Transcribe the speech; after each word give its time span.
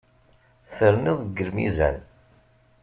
Terniḍ 0.75 1.19
deg 1.23 1.37
lmizan. 1.49 1.97